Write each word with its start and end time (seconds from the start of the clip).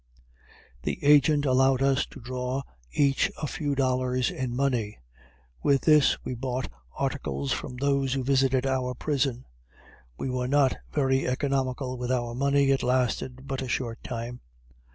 The 0.81 0.97
agent 1.05 1.45
allowed 1.45 1.83
us 1.83 2.07
to 2.07 2.19
draw 2.19 2.63
each 2.91 3.31
a 3.39 3.45
few 3.45 3.75
dollars 3.75 4.31
in 4.31 4.55
money; 4.55 4.97
with 5.61 5.81
this 5.81 6.17
we 6.25 6.33
bought 6.33 6.71
articles 6.97 7.51
from 7.51 7.75
those 7.75 8.13
who 8.15 8.23
visited 8.23 8.65
our 8.65 8.95
prison. 8.95 9.45
We 10.17 10.31
were 10.31 10.47
not 10.47 10.75
very 10.91 11.27
economical 11.27 11.99
with 11.99 12.11
our 12.11 12.33
money; 12.33 12.71
it 12.71 12.81
lasted 12.81 13.45
but 13.45 13.61
a 13.61 13.67
short 13.67 14.01
time. 14.03 14.39